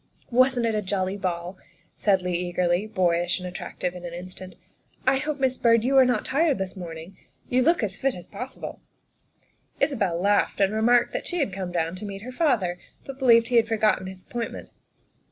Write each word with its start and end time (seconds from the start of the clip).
"Wasn't 0.41 0.65
it 0.65 0.73
a 0.73 0.81
jolly 0.81 1.15
ball?" 1.15 1.59
said 1.95 2.23
Leigh 2.23 2.33
eagerly, 2.47 2.87
boyish 2.87 3.37
and 3.37 3.47
attractive 3.47 3.93
in 3.93 4.03
an 4.03 4.15
instant." 4.15 4.55
I 5.05 5.17
hope, 5.17 5.39
Miss 5.39 5.57
Byrd, 5.57 5.83
you 5.83 5.95
are 5.99 6.05
not 6.05 6.25
tired 6.25 6.53
out 6.53 6.57
this 6.57 6.75
morning. 6.75 7.17
You 7.49 7.61
look 7.61 7.83
as 7.83 7.97
fit 7.97 8.15
as 8.15 8.25
possible. 8.25 8.81
''Isabel 9.79 10.19
laughed 10.19 10.59
and 10.59 10.73
remarked 10.73 11.13
that 11.13 11.27
she 11.27 11.37
had 11.37 11.53
come 11.53 11.71
down 11.71 11.95
to 11.97 12.05
meet 12.05 12.23
her 12.23 12.31
father, 12.31 12.79
but 13.05 13.19
believed 13.19 13.49
he 13.49 13.57
had 13.57 13.67
forgotten 13.67 14.07
his 14.07 14.23
appointment. 14.23 14.71